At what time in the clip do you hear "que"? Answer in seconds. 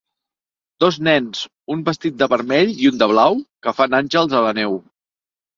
3.67-3.75